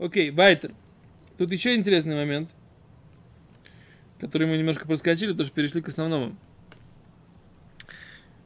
[0.00, 0.72] Окей, Вайтер.
[1.36, 2.50] Тут еще интересный момент,
[4.18, 6.34] который мы немножко проскочили, потому что перешли к основному.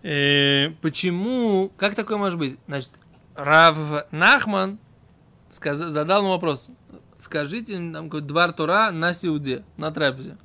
[0.03, 2.59] Э, почему, как такое может быть?
[2.67, 2.91] Значит,
[3.37, 3.77] Рав
[4.11, 4.79] Нахман
[5.51, 6.71] сказал, задал ему вопрос.
[7.19, 10.37] Скажите нам какой двор Тура на Сиуде, на трапезе.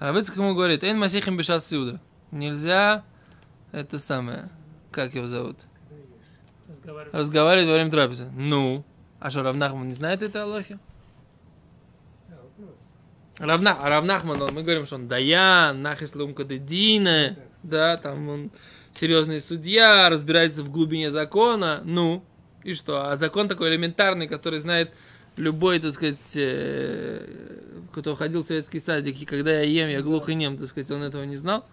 [0.00, 2.00] Равицк ему говорит, Эйн Масихим Бешас Сиуда.
[2.32, 3.04] Нельзя
[3.70, 4.50] это самое,
[4.90, 5.58] как его зовут?
[6.68, 7.14] Разговаривать.
[7.14, 8.30] Разговаривать во время трапезы.
[8.32, 8.84] Ну,
[9.20, 10.78] а что, Равнахман не знает это Аллахи?
[12.28, 12.76] Да, вопрос.
[13.38, 18.50] Равна, а Равнахман, мы говорим, что он Даян, Нахис Лумкадедина, да, там он
[18.92, 22.24] серьезный судья, разбирается в глубине закона, ну,
[22.64, 23.10] и что?
[23.10, 24.92] А закон такой элементарный, который знает
[25.36, 27.58] любой, так сказать, э,
[27.92, 30.90] кто ходил в советский садик, и когда я ем, я глух и нем, так сказать,
[30.90, 31.64] он этого не знал?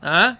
[0.00, 0.38] А?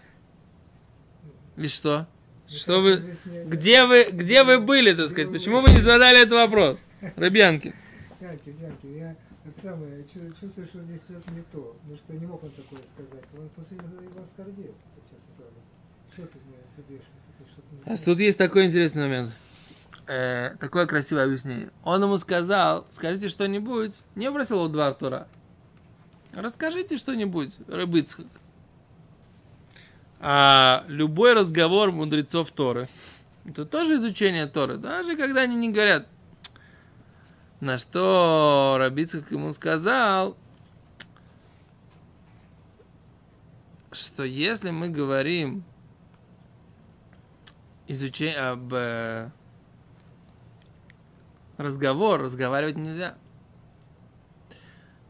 [1.56, 2.06] И что?
[2.48, 3.02] Что вы,
[3.46, 5.30] где вы, где вы были, так сказать?
[5.30, 6.80] Почему вы не задали этот вопрос?
[7.16, 7.74] Рыбьянки.
[8.20, 10.04] Янки, Янки, я это самое,
[10.40, 11.76] чувствую, что здесь что-то не то.
[11.80, 13.24] Потому что не мог он такое сказать.
[13.36, 14.74] Он после этого его оскорбил,
[15.10, 15.44] честно.
[16.12, 17.02] Что ты мне собьешь?
[17.84, 19.30] А Тут есть такой интересный момент.
[20.06, 21.70] Э, такое красивое объяснение.
[21.84, 23.94] Он ему сказал, скажите что-нибудь.
[24.16, 25.28] Не бросил его два Артура.
[26.32, 28.26] Расскажите что-нибудь, Рыбыцхак.
[30.20, 32.88] А любой разговор мудрецов Торы,
[33.44, 36.08] это тоже изучение Торы, даже когда они не говорят.
[37.60, 40.36] На что Рабицкак ему сказал,
[43.90, 45.64] что если мы говорим
[47.88, 49.30] изучение об э,
[51.56, 53.16] разговор, разговаривать нельзя.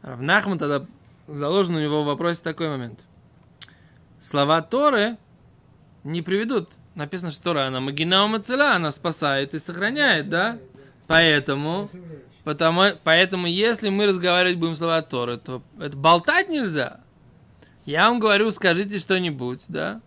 [0.02, 0.86] Равнахман тогда
[1.26, 3.00] заложен у него в вопросе такой момент.
[4.28, 5.16] Слова Торы
[6.04, 6.72] не приведут.
[6.94, 10.58] Написано, что Тора, она магина умацела, она спасает и сохраняет, да?
[11.06, 11.88] Поэтому,
[12.44, 17.00] потому, поэтому, если мы разговаривать будем слова Торы, то это болтать нельзя.
[17.86, 20.02] Я вам говорю, скажите что-нибудь, да?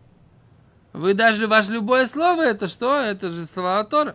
[0.93, 2.99] Вы даже ваше любое слово, это что?
[2.99, 4.13] Это же слова Торы.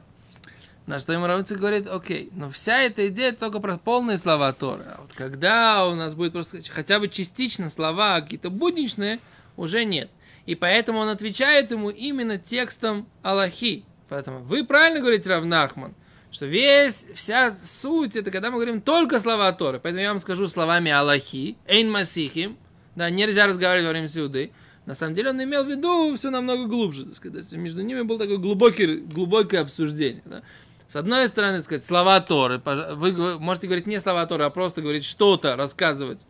[0.87, 4.84] На что ему Равицкак говорит, окей, но вся эта идея только про полные слова Торы.
[4.87, 9.19] А вот когда у нас будет просто хотя бы частично слова какие-то будничные,
[9.56, 10.11] уже нет.
[10.47, 13.84] И поэтому он отвечает ему именно текстом Аллахи.
[14.09, 15.94] Поэтому вы правильно говорите, Равнахман,
[16.31, 19.81] что весь, вся суть, это когда мы говорим только слова Торы.
[19.81, 22.56] Поэтому я вам скажу словами Аллахи, Эйн Масихим,
[22.95, 24.53] да, нельзя разговаривать во время сюды.
[24.87, 27.50] На самом деле он имел в виду все намного глубже, так сказать.
[27.53, 30.22] Между ними было такое глубокий, глубокое обсуждение.
[30.25, 30.43] да.
[30.89, 32.62] С одной стороны, так сказать, слова Торы.
[32.65, 36.25] Вы можете говорить не слова Торы, а просто говорить что-то, рассказывать.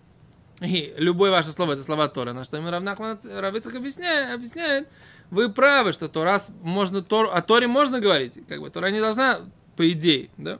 [0.60, 2.32] И любое ваше слово это слова Торы.
[2.32, 4.88] На что ему Равнахман Равицах объясняет, объясняет,
[5.30, 9.00] вы правы, что то раз можно Тору, о Торе можно говорить, как бы Тора не
[9.00, 9.40] должна,
[9.76, 10.58] по идее, да,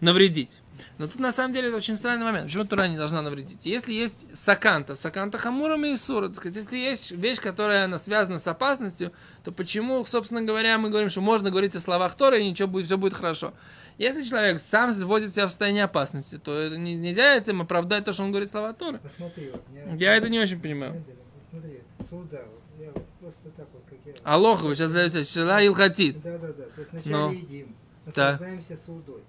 [0.00, 0.58] навредить.
[0.98, 2.46] Но тут на самом деле это очень странный момент.
[2.46, 3.66] Почему Тора не должна навредить?
[3.66, 8.46] Если есть саканта, саканта хамурам и сура, сказать, если есть вещь, которая она связана с
[8.46, 12.68] опасностью, то почему, собственно говоря, мы говорим, что можно говорить о словах Тора и ничего
[12.68, 13.54] будет, все будет хорошо.
[13.98, 18.30] Если человек сам вводит себя в состояние опасности, то нельзя этим оправдать то, что он
[18.30, 18.98] говорит слова Торы.
[18.98, 21.02] Посмотри, вот, меня- Я это не очень понимаю.
[21.50, 24.14] Смотри, суда, вот, я вот просто так вот, как я...
[24.22, 26.22] Алоха, вы сейчас задаете Шила Илхатит.
[26.22, 26.64] Да, да, да.
[26.74, 27.28] То есть Но.
[27.28, 28.14] вначале едим, Так.
[28.40, 29.22] наслаждаемся судой,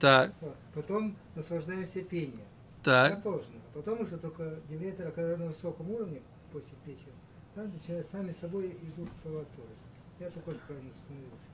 [0.00, 0.32] Так,
[0.74, 2.40] потом наслаждаемся пением.
[2.82, 3.12] так.
[3.14, 3.60] Так положено.
[3.72, 6.20] А потом уже только девятера, когда на высоком уровне,
[6.52, 7.12] после песен,
[7.54, 9.68] да, начинают сами собой идут слова Торы.
[10.18, 11.46] Я такой правильно становился.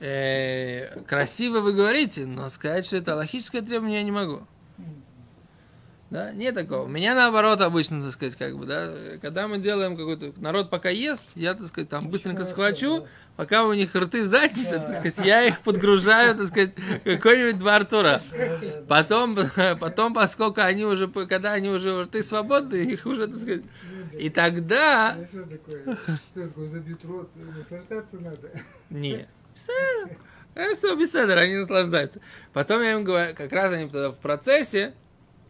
[0.00, 4.46] Э, красиво вы говорите, но сказать, что это логическое требование, я не могу.
[6.08, 6.84] Да, нет такого.
[6.84, 10.88] У меня наоборот обычно, так сказать, как бы, да, когда мы делаем какой-то, народ пока
[10.88, 13.06] ест, я, так сказать, там быстренько схвачу, да.
[13.36, 18.22] пока у них рты заняты, так сказать, я их подгружаю, так сказать, какой-нибудь два Артура.
[18.86, 19.36] Потом,
[19.80, 23.64] потом, поскольку они уже, когда они уже рты свободны, их уже, так сказать,
[24.16, 25.16] и тогда...
[25.28, 25.98] Что такое?
[26.32, 28.52] Что такое, забьют рот, наслаждаться надо.
[28.90, 29.26] Не.
[29.56, 30.16] Беседа.
[30.54, 32.20] Э, Все беседа, они наслаждаются.
[32.52, 34.94] Потом я им говорю, как раз они тогда в процессе,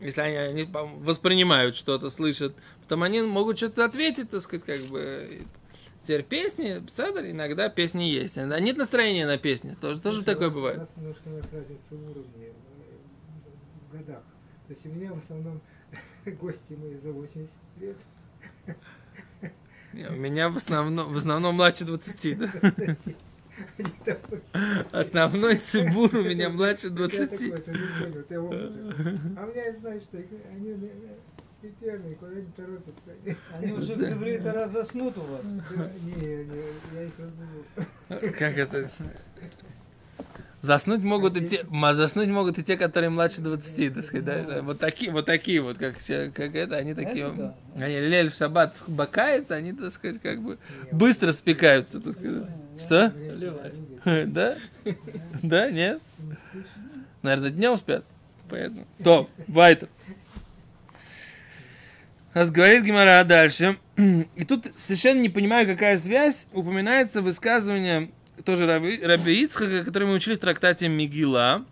[0.00, 5.42] если они, они воспринимают что-то, слышат, потом они могут что-то ответить, так сказать, как бы.
[6.02, 8.38] Теперь песни, беседа, иногда песни есть.
[8.38, 9.74] Иногда нет настроения на песни.
[9.80, 10.76] Тоже, тоже Слушай, такое у нас- бывает.
[10.76, 12.52] У нас немножко у нас разница в уровне, э,
[13.90, 14.22] в годах.
[14.68, 15.60] То есть у меня в основном
[16.40, 17.96] гости мои за 80 лет.
[19.92, 22.52] Не, У меня в основном, в основном младше 20, да?
[22.62, 23.16] Они такой,
[24.92, 27.30] Основной цибур у меня младше я 20.
[27.30, 29.18] такой, ты не понял, ты опытный.
[29.36, 30.88] А у меня, знаешь, что они э,
[31.58, 33.10] степенные, куда не торопятся.
[33.52, 35.42] Они уже в иврите раз заснут у вас.
[36.04, 36.62] Не, не,
[36.94, 38.32] я их разбужу.
[38.38, 38.90] Как это?
[40.62, 41.64] Заснуть могут и те,
[41.94, 44.62] заснуть могут и те, которые младше 20, так сказать, да.
[44.62, 47.36] Вот такие, вот такие вот, как, как это, они такие, Это
[47.76, 47.84] да.
[47.84, 50.58] они лель в шаббат бакается, они, так сказать, как бы
[50.90, 52.48] быстро спекаются, так сказать.
[52.78, 53.12] Что?
[54.26, 54.56] Да?
[55.42, 56.00] Да, нет?
[57.22, 58.04] Наверное, днем спят.
[58.48, 58.86] Поэтому.
[59.02, 59.88] То, Вайтер.
[62.32, 63.78] Раз говорит Гимара дальше.
[63.96, 68.10] И тут совершенно не понимаю, какая связь упоминается высказывание
[68.44, 71.64] тоже Раби, Раби Ицхака, которое мы учили в трактате Мигила.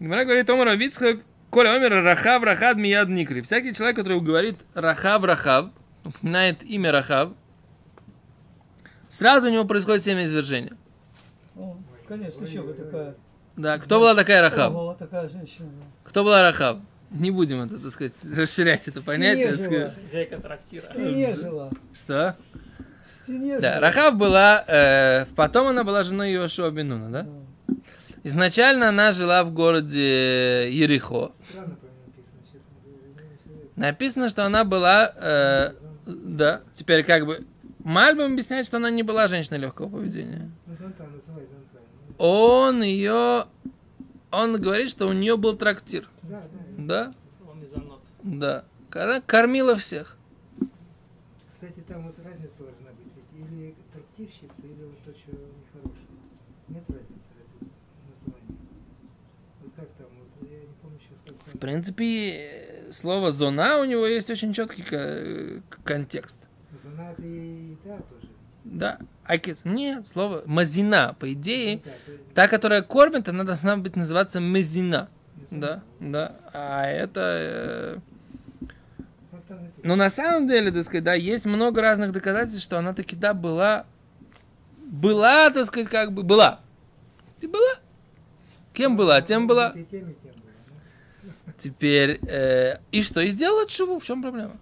[0.00, 3.40] Гимара говорит, Омар Раби Ицхак, Коля Омер Рахав Рахад Мияд Никри.
[3.40, 5.70] Всякий человек, который говорит Рахав Рахав,
[6.04, 7.30] упоминает имя Рахав,
[9.16, 10.76] сразу у него происходит семя извержения.
[11.56, 11.76] О,
[12.06, 13.14] конечно, еще бы такая.
[13.56, 14.72] Да, кто была такая Рахав?
[14.74, 15.68] Ого, такая женщина.
[16.04, 16.78] Кто была Рахав?
[17.10, 19.52] Не будем это, так сказать, расширять это понятие.
[19.52, 19.64] жила.
[19.64, 19.94] сказать.
[20.02, 20.82] Хозяйка трактира.
[20.82, 21.70] В стене жила.
[21.94, 22.36] Что?
[23.02, 23.80] В стене Да, жила.
[23.80, 27.26] Рахав была, э, потом она была женой Йошуа Бенуна, да?
[28.24, 31.32] Изначально она жила в городе Ерихо.
[31.48, 35.72] Странно про нее написано, Написано, что она была, э,
[36.06, 37.46] да, теперь как бы,
[37.86, 40.50] Мальбам объясняет, что она не была женщиной легкого поведения.
[42.18, 43.46] Он ее,
[44.32, 46.42] он говорит, что у нее был трактир, Да,
[46.76, 46.84] да.
[47.06, 47.14] да,
[47.48, 48.00] Он мезонот.
[48.24, 48.64] да.
[48.90, 50.16] Она кормила всех.
[51.48, 53.06] Кстати, там вот разница должна быть.
[53.14, 56.06] Ведь или трактирщица, или вот то, что нехорошее.
[56.68, 58.58] Нет разницы разве в названии?
[59.62, 62.30] Вот как там, вот я не помню сейчас, как В принципе,
[62.88, 65.62] э, слово «зона» у него есть очень четкий ко-
[66.86, 68.28] Занат и та тоже.
[68.64, 68.98] Да.
[69.24, 69.60] Акис.
[69.64, 71.16] Нет, слово «мазина».
[71.18, 75.08] По идее, Ну да, то есть та, которая кормит, она должна быть называться «мазина».
[75.50, 76.32] Да, да.
[76.52, 77.20] А это...
[77.20, 77.98] э,
[79.48, 79.70] написано?
[79.84, 83.34] Ну, на самом деле, так сказать, да, есть много разных доказательств, что она таки, да,
[83.34, 83.86] была...
[84.78, 86.22] Была, так сказать, как бы...
[86.22, 86.60] Была.
[87.40, 87.74] И была.
[88.72, 89.20] Кем была?
[89.22, 89.72] Тем была.
[89.72, 90.06] Тем, была.
[91.46, 91.52] ну.
[91.56, 92.20] Теперь...
[92.28, 93.20] э, и что?
[93.20, 93.98] И сделала чего?
[93.98, 94.56] В чем проблема?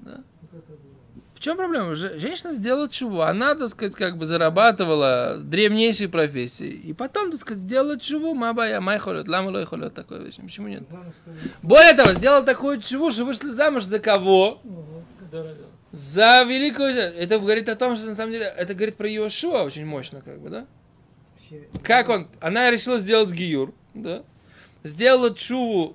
[0.00, 1.22] Ну, как это было?
[1.33, 1.94] В чем проблема?
[1.94, 3.22] Же- Женщина сделала чего?
[3.22, 6.70] Она, так сказать, как бы зарабатывала древнейшей профессии.
[6.70, 8.32] И потом, так сказать, сделала чего?
[8.32, 10.36] Мабая, май холет, лама лой холет, такое вещь.
[10.36, 10.84] Почему нет?
[11.62, 14.62] Более того, сделала такую чего, что вышли замуж за кого?
[15.92, 16.94] За великую...
[16.94, 20.40] Это говорит о том, что на самом деле, это говорит про Иошуа очень мощно, как
[20.40, 20.66] бы, да?
[21.82, 22.26] Как он?
[22.40, 24.22] Она решила сделать гиюр, да?
[24.82, 25.94] Сделала чуву,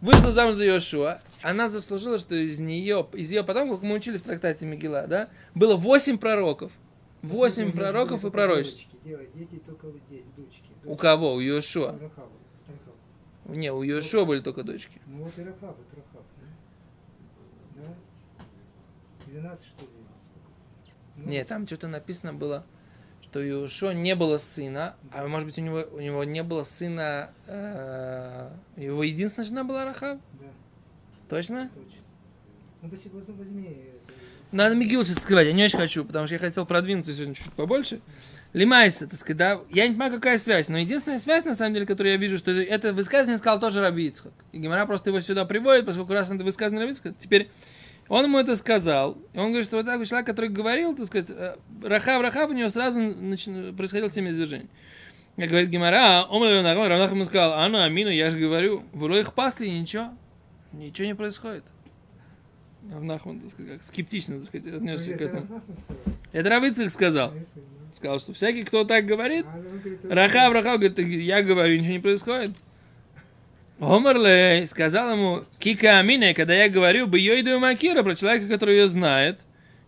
[0.00, 1.20] вышла замуж за Иошуа.
[1.46, 5.28] Она заслужила, что из нее, из ее потомков, как мы учили в трактате Мегила, да,
[5.54, 6.72] было восемь пророков.
[7.22, 8.88] Восемь У них же пророков и пророчеств.
[10.84, 11.34] У кого?
[11.34, 11.38] У.
[11.38, 12.30] Рахава, Рахава.
[13.44, 15.00] Не, у Иошуа были только дочки.
[15.06, 16.24] Ну вот и Рахав, это Рахав.
[17.76, 17.94] Да?
[19.28, 19.40] да?
[19.40, 19.90] 12 что ли?
[21.14, 22.66] Ну, Не, там что-то написано было,
[23.22, 26.64] что у Иошуа не было сына, а может быть у него, у него не было
[26.64, 30.18] сына, э, его единственная жена была Рахав?
[30.40, 30.45] Да,
[31.28, 31.70] Точно?
[31.74, 32.00] точно.
[32.82, 33.76] Ну возьми,
[34.52, 37.52] Надо Мигил сейчас скрывать, я не очень хочу, потому что я хотел продвинуться сегодня чуть-чуть
[37.54, 38.00] побольше.
[38.52, 41.84] Лимайса, так сказать, да, я не понимаю, какая связь, но единственная связь, на самом деле,
[41.86, 44.32] которую я вижу, что это, это высказывание сказал тоже Раби Ицхак.
[44.52, 47.50] И Гимара просто его сюда приводит, поскольку раз это высказывание Раби Ицхак, теперь
[48.08, 51.30] он ему это сказал, и он говорит, что вот такой человек, который говорил, так сказать,
[51.30, 54.68] э, Рахав, Рахав, у него сразу нач- происходило семя извержений.
[55.36, 59.34] Я говорит Гимара, а Равнах ему сказал, а ну, Амину, я же говорю, в их
[59.34, 60.10] пасли, ничего,
[60.76, 61.64] ничего не происходит.
[62.92, 65.62] Равнахман, так сказать, как скептично, так сказать, ну, отнесся к это этому.
[66.32, 67.30] Это Равицах сказал.
[67.30, 67.44] А ну,
[67.92, 69.46] Сказал, что всякий, кто так говорит,
[70.04, 72.50] Рахав, Рахав, говорит, «Так я говорю, ничего не происходит.
[73.78, 78.88] Омарле сказал ему, Кика Амина, когда я говорю, бы Йойду Макира, про человека, который ее
[78.88, 79.40] знает,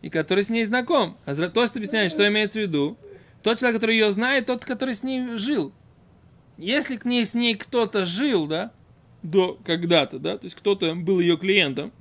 [0.02, 1.16] и который с ней знаком.
[1.24, 2.98] А Тост объясняет, что имеется в виду.
[3.42, 5.72] Тот человек, который ее знает, тот, который с ней жил.
[6.58, 8.72] Если к ней с ней кто-то жил, да,
[9.22, 11.92] до когда-то, да, то есть кто-то был ее клиентом,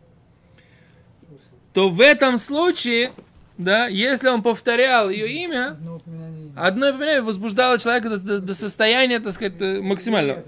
[1.74, 3.12] то в этом случае,
[3.58, 6.52] да, если он повторял ее имя, Одно упоминание.
[6.56, 10.44] Одно упоминание возбуждало человека до, до- до состояния, так сказать, э, максимального.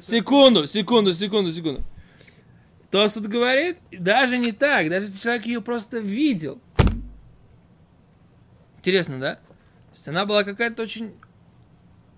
[0.00, 1.82] Секунду, секунду, секунду, секунду.
[2.90, 6.60] Тосут говорит, даже не так, даже если человек ее просто видел.
[8.78, 9.34] Интересно, да?
[9.36, 9.40] То
[9.94, 11.12] есть она была какая-то очень,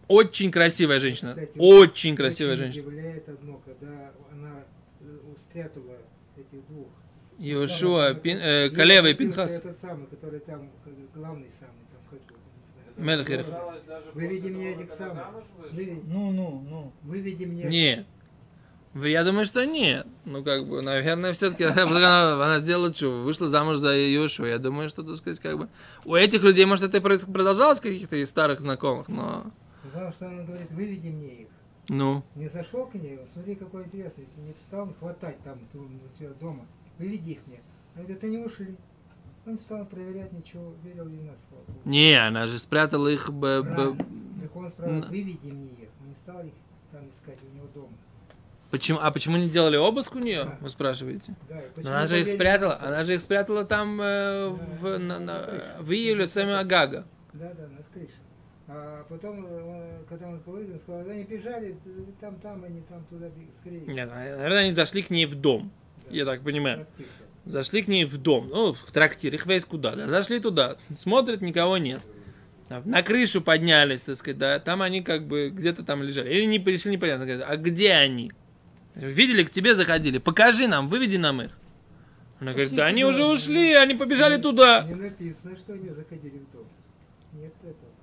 [0.09, 1.31] очень красивая женщина.
[1.31, 2.89] Кстати, Очень красивая очень женщина.
[2.89, 4.65] удивляет одно, когда она
[5.01, 5.05] э,
[5.37, 5.97] спрятала
[6.37, 6.87] этих двух.
[7.39, 9.57] Иошуа, Самый- Пин- э, Калева и Пинхас.
[9.59, 10.71] Этот самый, который там,
[11.15, 13.75] главный самый, там, как его.
[14.15, 15.25] Выведи мне этих самых.
[15.73, 16.93] Выведи, Ну, ну, ну.
[17.03, 17.65] выведи мне.
[17.65, 18.07] Не.
[18.95, 20.07] Я думаю, что нет.
[20.25, 23.23] Ну, как бы, наверное, все-таки она, она сделала что?
[23.25, 24.47] Вышла замуж за Иошуа.
[24.47, 25.69] Я думаю, что, так сказать, как бы...
[26.05, 29.51] У этих людей, может, это и продолжалось каких-то из старых знакомых, но...
[29.85, 31.49] Потому что он говорит, выведи мне их.
[31.89, 36.67] Ну, Не зашел к ней, смотри, какой интересный, не встал хватать там у тебя дома,
[36.99, 37.61] выведи их мне.
[37.95, 38.75] Она говорит, они ушли.
[39.47, 41.63] Он не стал проверять ничего, верил ей на слово.
[41.85, 43.31] не, она же спрятала их...
[43.31, 43.97] б- б-.
[44.41, 45.89] Так он сказал, на- выведи мне их.
[46.01, 46.53] Он не стал их
[46.91, 47.93] там искать у него дома.
[48.71, 50.59] Почему, а почему не делали обыск у нее, Да.
[50.63, 51.37] вы спрашиваете?
[51.51, 55.21] Да, Но она же их спрятала, на она же их спрятала там э, в, на-
[55.21, 57.05] на- в июле сами Агага.
[57.35, 58.15] Да, да, на крыше.
[58.67, 61.77] А потом, э, когда он говорит, он сказал, они бежали,
[62.21, 63.81] там, там, они там туда скорее.
[63.81, 65.71] Нет, наверное, они зашли к ней в дом,
[66.09, 66.17] Да.
[66.17, 66.79] я так понимаю.
[66.87, 67.07] Трактир.
[67.45, 70.09] Зашли к ней в дом, ну, в трактир, их весь куда, да.
[70.09, 72.01] Зашли туда, смотрят, никого нет.
[72.71, 76.33] А На крышу поднялись, так сказать, да, там они как бы где-то там лежали.
[76.33, 78.33] Или не пришли, непонятно, говорят, а где они?
[78.95, 81.51] Видели, к тебе заходили, покажи нам, выведи нам их.
[82.41, 84.85] Она говорит, да они уже ушли, они побежали туда.
[84.89, 86.67] Не написано, что они заходили в дом.
[87.35, 87.94] Нет этого.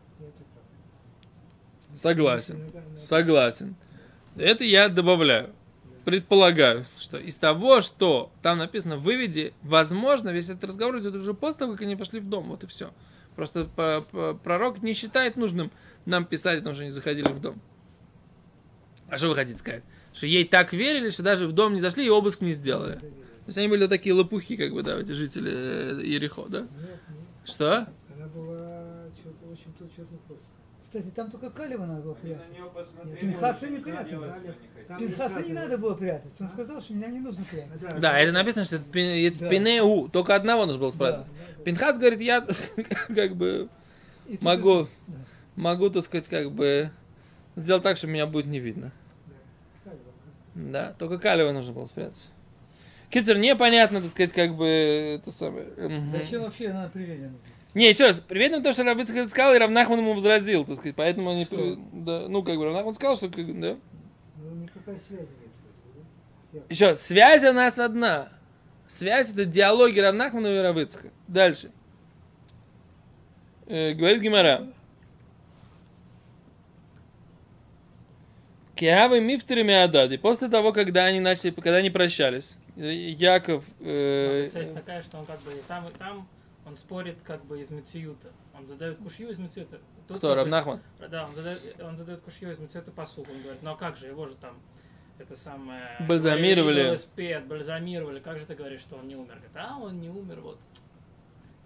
[1.95, 2.60] Согласен,
[2.95, 3.75] согласен.
[4.36, 5.50] Это я добавляю.
[6.05, 11.60] Предполагаю, что из того, что там написано «выведи», возможно, весь этот разговор идет уже после
[11.60, 12.45] того, как они пошли в дом.
[12.45, 12.91] Вот и все.
[13.36, 13.65] Просто
[14.43, 15.71] пророк не считает нужным
[16.05, 17.62] нам писать о том, что они заходили в дом.
[19.10, 19.83] А что вы хотите сказать?
[20.13, 22.95] Что ей так верили, что даже в дом не зашли и обыск не сделали.
[22.95, 26.62] То есть они были такие лопухи, как бы, да, эти жители э, Ерехо, да?
[26.62, 27.00] Нет, нет.
[27.43, 27.88] Что?
[28.15, 30.50] Она была что-то очень тут что-то просто.
[30.91, 32.53] Кстати, там только Калева надо было Они на прятать.
[32.60, 33.15] нее посмотрели.
[33.15, 36.33] Пинхаса не не Пинхаса не надо было прятать.
[36.38, 38.01] Он сказал, что меня не нужно прятать.
[38.01, 39.50] Да, это написано, что это Да.
[39.50, 41.27] пинеу, только одного нужно было спрятать.
[41.27, 42.45] Да, Пинхас говорит, я
[43.15, 43.69] как бы
[44.41, 44.88] могу,
[45.55, 46.91] могу, так сказать, как бы
[47.55, 48.91] сделать так, что меня будет не видно.
[49.86, 49.91] да.
[50.55, 52.29] Да, только Калева нужно было спрятать.
[53.10, 55.67] Китер, непонятно, так сказать, как бы это самое.
[56.12, 57.31] Зачем вообще она приведена?
[57.73, 60.95] Не, еще раз, привет нам то, что это сказал, и Равнахман ему возразил, так сказать,
[60.95, 61.55] поэтому они, Что?
[61.55, 63.77] при- да, ну, как бы, Равнахман сказал, что, как, да.
[64.37, 65.29] Ну, никакой связи
[66.51, 66.63] нет.
[66.69, 68.27] Еще, раз, связь у нас одна.
[68.87, 71.11] Связь это диалоги Равнахмана и Равицка.
[71.29, 71.71] Дальше.
[73.67, 74.67] Э, говорит Гимара.
[78.75, 80.17] Киавы мифтерами Адады.
[80.17, 85.39] После того, когда они начали, когда они прощались, Яков, э, Связь такая, что он как
[85.41, 86.27] бы и там, и там
[86.65, 88.30] он спорит как бы из Мециюта.
[88.58, 89.80] Он задает кушью из Мециюта.
[90.08, 90.82] Тут кто, Равнахман?
[91.10, 93.30] Да, он задает, он задает кушью из Мециюта посук.
[93.30, 94.60] Он говорит, ну а как же, его же там
[95.18, 95.98] это самое...
[96.08, 96.84] Бальзамировали.
[96.84, 98.20] Велосипед, бальзамировали.
[98.20, 99.36] Как же ты говоришь, что он не умер?
[99.36, 100.60] Говорит, а он не умер, вот.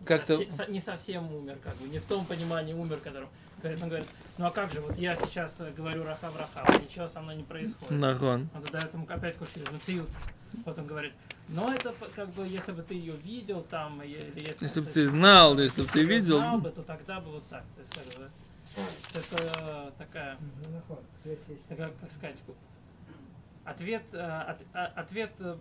[0.01, 3.29] Не Как-то- совсе- со- не совсем умер, как бы, не в том понимании умер, которым...
[3.61, 7.07] Говорит, он говорит, ну а как же, вот я сейчас э, говорю раха раха, ничего
[7.07, 7.91] со мной не происходит.
[7.91, 8.49] Нахон.
[8.53, 10.07] Он задает ему опять кушью, Мациют.
[10.09, 10.34] Вот
[10.65, 11.13] он говорит,
[11.49, 14.89] но это п- как бы, если бы ты ее видел там, или если, Если бы
[14.91, 16.37] ты знал, если бы ты видел.
[16.39, 17.63] знал бы, то тогда бы вот так.
[17.75, 18.29] То есть, как бы,
[19.13, 20.97] это такая, Ну,
[21.69, 22.41] такая, как сказать,
[23.63, 25.55] ответ, э, от- а- ответ, э,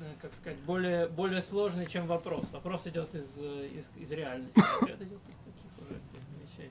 [0.00, 2.46] э, как сказать, более, более сложный, чем вопрос.
[2.52, 5.98] Вопрос идет из, из, из реальности, а ответ идет из таких уже
[6.42, 6.70] вещей.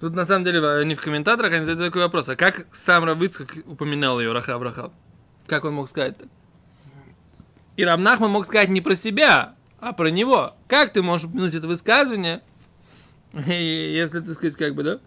[0.00, 2.28] Тут на самом деле они в комментаторах они задают такой вопрос.
[2.28, 4.92] А как сам Равицкак упоминал ее Рахав Рахав?
[5.46, 6.28] Как он мог сказать так?
[7.76, 10.56] И Рамнахман мог сказать не про себя, а про него.
[10.66, 12.42] Как ты можешь упомянуть это высказывание,
[13.32, 14.98] если, так сказать, как бы, да?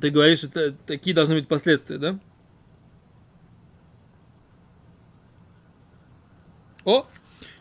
[0.00, 2.18] Ты говоришь, что та- такие должны быть последствия, да?
[6.84, 7.06] О!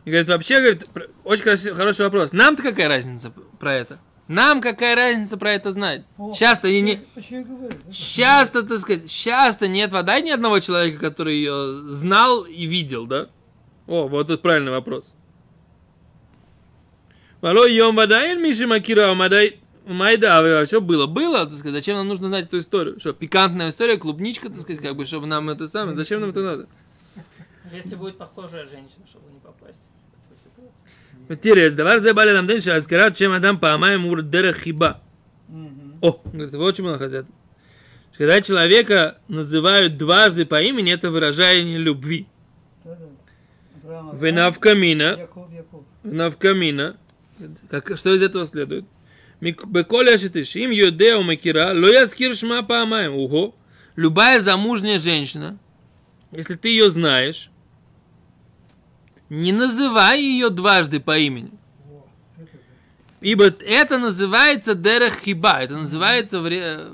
[0.03, 0.85] И говорит, вообще, говорит,
[1.23, 1.43] очень
[1.75, 2.33] хороший вопрос.
[2.33, 3.99] Нам-то какая разница про это?
[4.27, 6.03] Нам какая разница про это знать?
[6.17, 7.01] О, Часто и не...
[7.13, 7.69] Почему я говорю?
[7.85, 7.91] да?
[7.91, 13.27] Часто, так сказать, часто нет вода ни одного человека, который ее знал и видел, да?
[13.85, 15.13] О, вот это правильный вопрос.
[17.41, 21.07] Вало йом вода или Миши Макира Мадай Майда, а что было?
[21.07, 22.99] Было, так сказать, зачем нам нужно знать эту историю?
[23.01, 26.41] Что, пикантная история, клубничка, так сказать, как бы, чтобы нам это самое, зачем нам это
[26.41, 26.67] надо?
[27.71, 29.92] Если будет похожая женщина, чтобы не попасть в
[31.75, 35.01] давай забали нам день, что аскарат, чем адам памаем ур дерех хиба.
[36.01, 37.25] О, говорит, вот чему хотят.
[38.17, 42.27] Когда человека называют дважды по имени, это выражение любви.
[43.83, 45.83] Венавкамина, Яков, Яков.
[46.03, 46.97] навкамина.
[47.69, 48.85] Как, что из этого следует?
[49.41, 53.15] Беколя шитышим юдео макира, лояскир шма паамаем.
[53.15, 53.55] Уго.
[53.95, 55.57] Любая замужняя женщина,
[56.31, 57.51] если ты ее знаешь,
[59.33, 61.49] не называй ее дважды по имени.
[62.37, 62.43] Да.
[63.21, 66.39] Ибо это называется дерех хиба, это называется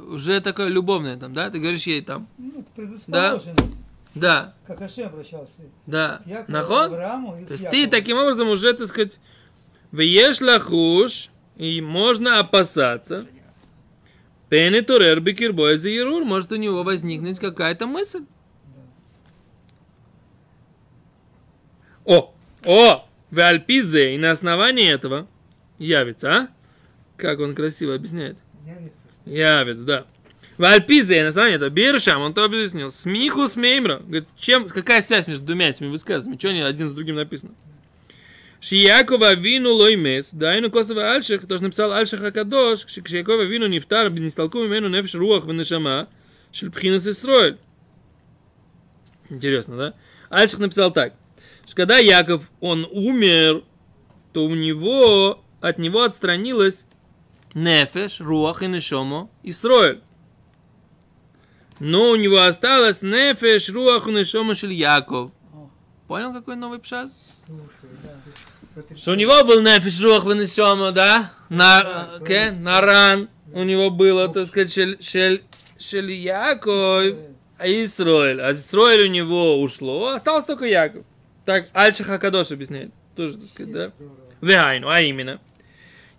[0.08, 1.50] уже такое любовное там, да?
[1.50, 3.76] Ты говоришь ей там, Ну, это предрасположенность.
[4.16, 5.60] да, Как Ашем обращался.
[5.86, 6.92] да, нахон?
[7.46, 9.20] То есть ты таким образом уже, так сказать,
[9.92, 13.26] веешь лахуш, и можно опасаться.
[14.48, 18.24] Пенетурер бикирбой за ерур, может у него возникнуть какая-то мысль.
[22.10, 22.34] О,
[22.66, 25.28] о, в Альпизе, и на основании этого
[25.78, 26.48] явится, а?
[27.18, 28.36] Как он красиво объясняет.
[28.66, 30.08] Явится, что Явец, да.
[30.58, 32.92] В Альпизе, на самом деле, Биршам, он то объяснил.
[32.92, 33.98] Смиху с Меймра.
[33.98, 36.40] Говорит, чем, какая связь между двумя этими высказываниями?
[36.40, 37.52] Что они один с другим написано?
[38.60, 44.90] Шиякова вину лоймес, дайну косова альших, тоже написал альших акадош, шиякова вину нефтар, бенистолку имену
[44.90, 46.10] нефш руах венешама,
[46.52, 47.60] шельпхинас Исроэль.
[49.30, 49.94] Интересно, да?
[50.32, 51.14] Альших написал так,
[51.70, 53.64] что когда Яков, он умер,
[54.34, 56.88] то у него, от него отстранилась
[57.54, 60.02] нефеш, руах и нешомо, Исроэль.
[61.80, 65.32] Но у него осталось нефеш, руах и нешомо Яков.
[66.08, 67.12] Понял, какой новый пшат?
[68.98, 71.32] Что у него был нефиш руах вынесема, да?
[71.50, 75.44] На, ке, на ран у него было, так сказать, шель, шель,
[75.78, 77.16] шель Яков,
[77.60, 78.42] а Исроэль.
[78.42, 81.06] А Исроэль у него ушло, остался только Яков.
[81.50, 82.92] Так Альша Хакадош объясняет.
[83.16, 83.92] Тоже, так сказать, да?
[84.40, 85.42] Вегайну, а именно.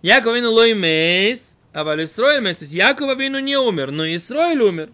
[0.01, 2.57] Яков вину лой мейс, а валь Исроэль мейс.
[2.57, 4.89] То есть Якова вину не умер, но Исроэль умер.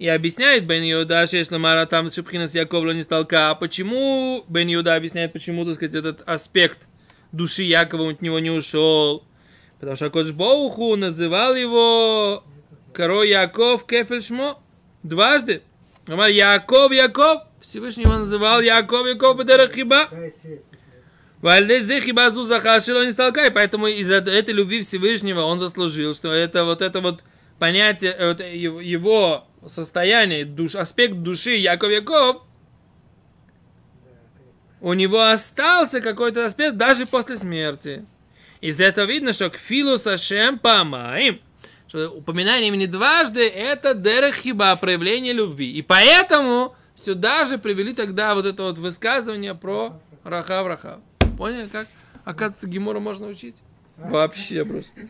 [0.00, 4.44] И объясняет Бен Юда, что если Мара там Шипхина с Яковлем не столка, а почему
[4.48, 6.88] Бен Юда объясняет, почему, так сказать, этот аспект
[7.30, 9.22] души Якова от него не ушел.
[9.78, 12.42] Потому что Кодж Боуху называл его
[12.92, 14.58] корой Яков Кефельшмо
[15.04, 15.62] дважды.
[16.08, 20.08] Амар Яков, Яков, Всевышний его называл Яков, Яков, такая?
[21.40, 26.82] Вальдезе хибазу захашило не столкай, поэтому из-за этой любви Всевышнего он заслужил, что это вот
[26.82, 27.24] это вот
[27.58, 32.42] понятие, э, вот его- его состояние, душ, аспект души Яков Яков,
[34.80, 38.04] у него остался какой-то аспект даже после смерти.
[38.60, 41.40] Из этого видно, что к филу сашем памаим,
[41.88, 45.72] что упоминание имени дважды это дерех хиба, проявление любви.
[45.72, 51.00] И поэтому сюда же привели тогда вот это вот высказывание про рахав рахав.
[51.36, 51.86] Поняли, как?
[52.24, 53.62] Оказывается, Гимора можно учить?
[53.96, 55.00] Вообще просто.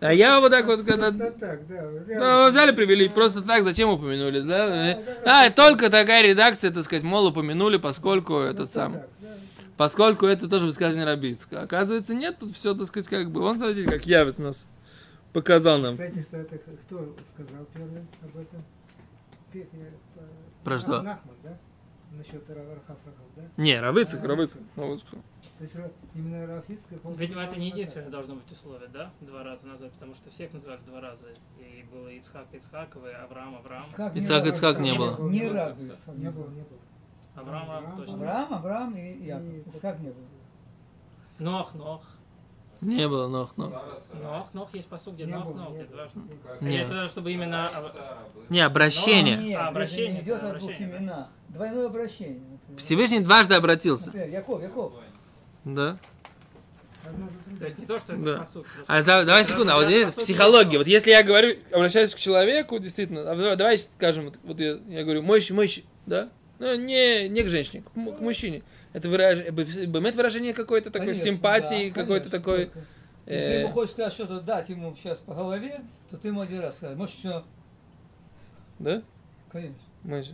[0.00, 1.10] А я вот так вот, когда...
[1.10, 1.82] Просто так, да.
[1.82, 4.98] Ну, взяли, привели, просто так, зачем упомянули, да?
[5.26, 9.28] А, и только такая редакция, так сказать, мол, упомянули, поскольку этот сам, так, да.
[9.76, 11.60] поскольку это тоже высказывание Рабицка.
[11.60, 14.66] Оказывается, нет, тут все, так сказать, как бы, он, смотрите, как явец нас
[15.34, 15.92] показал нам.
[15.92, 18.64] Кстати, что это кто сказал первый об этом?
[19.52, 19.90] Пе- э,
[20.64, 21.02] Про что?
[21.02, 21.58] Нахман, да?
[22.12, 23.42] Насчет Ра- Рахав Рахав, да?
[23.56, 24.60] Не, Равыцик, А, Равыцик.
[24.76, 25.08] Равыцик.
[25.10, 25.76] То есть
[26.14, 27.14] именно Рафицкак, он...
[27.14, 29.12] Видимо, это не единственное должно быть условие, да?
[29.20, 31.26] Два раза назвать, потому что всех называли два раза.
[31.58, 33.84] И было Ицхак Ицхакова, и Авраам Авраам.
[33.84, 34.46] Ицхак Ицхак.
[34.46, 35.28] Ицхак не было.
[35.28, 36.16] Ни разу Ицхак.
[36.16, 36.78] Не было, не было.
[37.36, 38.14] Авраам Авраам, точно.
[38.14, 39.74] Авраам, Авраам и Яков.
[39.74, 40.26] Ицхак не было.
[41.38, 42.02] Нох, Нох.
[42.80, 43.72] Не было, нох, нох.
[44.22, 46.08] Нох, Нох есть посуд, где Не Нох, Нох, не где было.
[46.08, 46.64] дважды.
[46.64, 46.76] Не.
[46.76, 47.70] Или это чтобы именно...
[48.48, 49.36] Не, обращение.
[49.36, 50.98] Нет, А, обращение, не идет от двух обращение, да.
[50.98, 51.28] имена.
[51.48, 52.40] Двойное обращение.
[52.40, 52.78] например.
[52.78, 54.06] Всевышний дважды обратился.
[54.06, 54.92] Например, Яков, Яков.
[55.64, 55.98] Да.
[57.58, 58.38] То есть не то, что это Да.
[58.38, 58.66] посуд.
[58.86, 60.78] А да- давай секунду, а вот здесь психология.
[60.78, 64.78] Вот если я говорю, обращаюсь к человеку, действительно, а давай, давай скажем, вот, вот я,
[64.88, 66.28] я говорю, мойщи, мойщи, да?
[66.58, 68.62] Ну, не, не к женщине, к, к мужчине.
[68.92, 69.52] Это выражение,
[69.86, 72.66] бывает выражение какой-то такой Конечно, симпатии, да, какой-то такой...
[72.66, 72.80] только.
[73.26, 76.60] Если э, ему хочешь сказать что-то, дать ему сейчас по голове, то ты ему один
[76.60, 76.98] раз скажешь.
[76.98, 77.44] Может, что...
[78.80, 79.02] Да?
[79.52, 79.76] Конечно.
[80.02, 80.32] Мойши.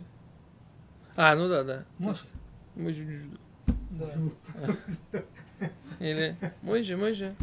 [1.15, 1.85] А, ну да, да.
[1.99, 2.33] Может.
[2.75, 3.05] Мойши.
[3.91, 4.09] Да.
[5.99, 7.35] Или мойши, мойши.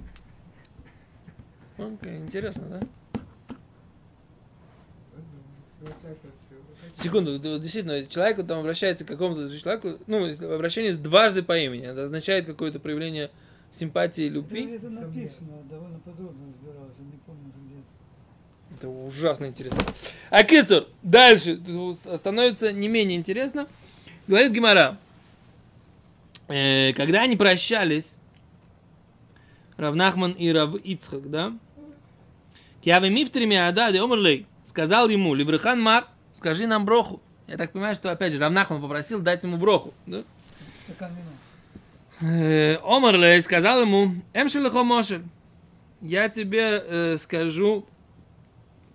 [1.79, 2.81] Окей, интересно, да?
[5.81, 6.33] Вот так вот.
[6.95, 12.47] Секунду, действительно, человеку там обращается к какому-то человеку, ну, обращение дважды по имени, это означает
[12.47, 13.31] какое-то проявление
[13.73, 14.77] симпатии, любви.
[14.77, 15.23] Это Сомнения.
[15.23, 18.77] написано, довольно подробно разбирался, не помню где.
[18.77, 19.81] Это ужасно интересно.
[20.31, 21.61] А Кицур, дальше
[22.15, 23.67] становится не менее интересно.
[24.29, 24.97] Говорит Гимара,
[26.47, 28.19] э, когда они прощались,
[29.77, 31.53] Равнахман и Рав Ицхак, да?
[32.83, 37.23] Киаве мифтрими адады омрлей, сказал ему, Либрахан Мар, скажи нам броху.
[37.47, 40.25] Я так понимаю, что опять же Равнахман попросил дать ему броху, да?
[42.21, 45.23] Э, Омарлей сказал ему, Эмшелехо Мошель,
[46.01, 47.87] я тебе э, скажу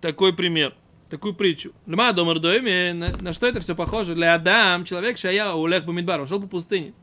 [0.02, 0.76] такой пример,
[1.10, 1.74] такую притчу.
[1.86, 4.16] Льма домар доиме, на, на что это все похоже?
[4.16, 6.94] Для Адам, человек шая улех бамидбар, он шел по пустыне.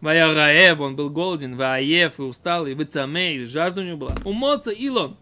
[0.00, 4.14] Вая Раев, он был голоден, Ваев и устал, и Вицаме, и жажда у него была.
[4.24, 5.16] Умоца Илон.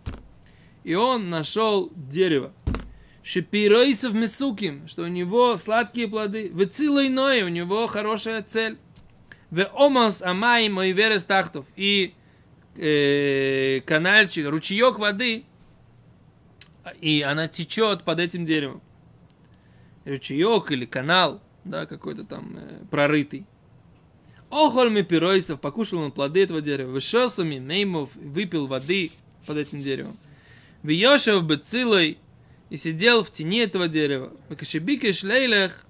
[0.84, 2.52] И он нашел дерево.
[3.22, 6.48] Шипиройсов Месуким, что у него сладкие плоды.
[6.48, 8.78] Вецилой Ной, у него хорошая цель.
[9.50, 11.66] В омос амай мой верес тахтов.
[11.76, 12.14] И
[12.76, 15.44] э, канальчик, ручеек воды
[17.00, 18.82] и она течет под этим деревом.
[20.04, 23.46] Ручеек или канал, да, какой-то там э, прорытый.
[24.50, 26.90] Охольми пиройсов, покушал он плоды этого дерева.
[26.90, 29.12] Вышелсами меймов, выпил воды
[29.46, 30.18] под этим деревом.
[30.82, 32.18] Вьешев бецилой
[32.70, 34.32] и сидел в тени этого дерева.
[34.56, 35.84] Кашибике шлейлех,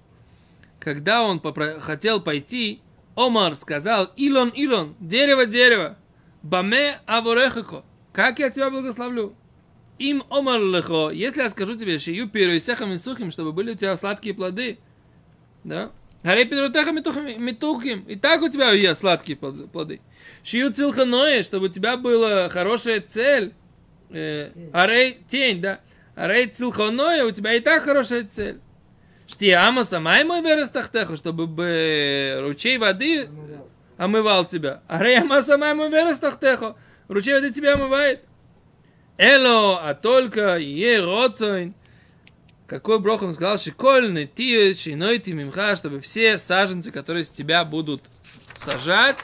[0.79, 2.81] когда он попро- хотел пойти,
[3.15, 5.97] Омар сказал, Илон, Илон, дерево, дерево,
[6.41, 9.35] баме аворехако, как я тебя благословлю.
[9.99, 13.95] Им омар лехо, если я скажу тебе, шию пиройсехам и сухим, чтобы были у тебя
[13.95, 14.79] сладкие плоды,
[15.63, 15.91] да?
[16.23, 20.01] Гарей пиротеха митухим, и так у тебя есть сладкие плод- плоды.
[20.43, 23.53] Шию цилханое, чтобы у тебя была хорошая цель,
[24.09, 25.81] э, арей, тень, да?
[26.21, 28.61] Арей цилханое, у тебя и так хорошая цель.
[29.25, 33.27] Штиама самай мой верестахтеху, чтобы бы ручей воды
[33.97, 34.45] Омывал.
[34.45, 34.83] тебя.
[34.87, 36.75] А Рейма самая мой верестахтеху.
[37.07, 38.21] Ручей воды тебя омывает.
[39.17, 41.73] Эло, а только е роцойн.
[42.67, 47.65] Какой брох он сказал, шикольный ты, шиной ты мимха, чтобы все саженцы, которые с тебя
[47.65, 48.03] будут
[48.53, 49.17] сажать,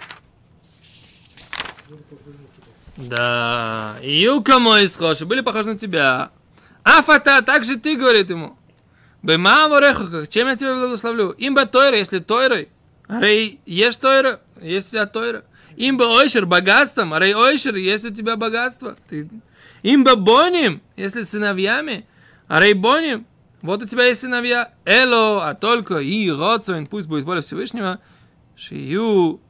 [2.97, 6.31] да, юка мой схожи, были похожи на тебя.
[6.87, 8.57] Афата, так же ты, говорит ему.
[9.21, 11.35] Бемаму рехука, чем я тебя благословлю?
[11.37, 12.69] Имба тойра, если тойрой.
[13.09, 15.43] Рей, ешь тойра, есть у тебя тойра.
[15.75, 17.13] Имба ойшер, богатством.
[17.17, 18.95] Рей ойшер, есть у тебя богатство.
[19.09, 19.29] Ты...
[19.83, 22.07] Имба боним, если сыновьями.
[22.47, 23.25] А рей боним,
[23.61, 24.71] вот у тебя есть сыновья.
[24.85, 27.99] Эло, а только и родцовин, пусть будет воля Всевышнего.
[28.55, 29.41] Шию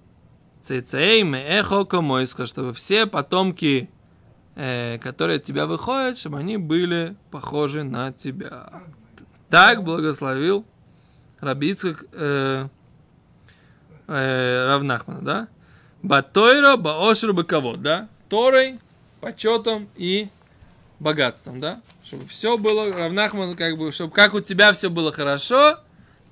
[0.62, 3.92] цейцей меэхо комойсха, чтобы все потомки,
[4.58, 8.70] э, которые от тебя выходят, чтобы они были похожи на тебя.
[9.50, 10.66] Так благословил
[11.40, 12.68] Рабицкак э,
[14.08, 15.48] э, Равнахмана, да?
[16.02, 18.10] Батойра, Баошру, Баковод, да?
[18.30, 18.80] Торой,
[19.22, 20.28] почетом и
[21.00, 21.82] богатством, да?
[22.04, 25.80] Чтобы все было, Равнахман, как бы, чтобы как у тебя все было хорошо,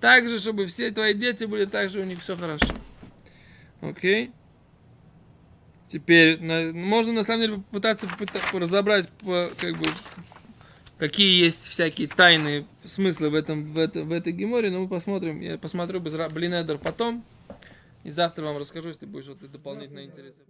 [0.01, 2.73] так же, чтобы все твои дети были, так же у них все хорошо.
[3.81, 4.31] Окей?
[5.95, 9.87] Теперь, на- можно на самом деле попытаться попыта- разобрать, по- как бы,
[10.97, 15.39] какие есть всякие тайные смыслы в, этом, в, это, в этой геморе, но мы посмотрим.
[15.39, 17.23] Я посмотрю Блинедер потом.
[18.03, 20.43] И завтра вам расскажу, если будет что-то дополнительно интересное.